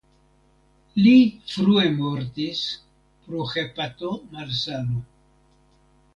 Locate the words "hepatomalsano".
3.53-5.05